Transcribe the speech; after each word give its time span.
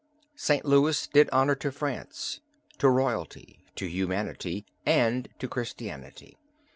St. 0.35 0.65
Louis 0.65 1.05
did 1.05 1.29
honor 1.31 1.53
to 1.53 1.71
France, 1.71 2.39
to 2.79 2.89
royalty, 2.89 3.59
to 3.75 3.85
humanity, 3.85 4.65
and 4.83 5.29
to 5.37 5.47
Christianity. 5.47 6.39